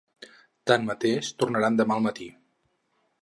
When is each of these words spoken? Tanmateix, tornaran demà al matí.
Tanmateix, 0.69 1.29
tornaran 1.43 1.77
demà 1.81 1.97
al 1.99 2.05
matí. 2.09 2.31